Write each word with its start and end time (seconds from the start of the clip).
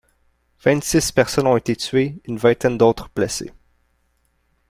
Vingt-six 0.63 1.11
personnes 1.11 1.45
ont 1.45 1.57
été 1.57 1.75
tuées, 1.75 2.19
une 2.25 2.37
vingtaine 2.39 2.75
d'autres 2.75 3.11
blessées. 3.15 3.53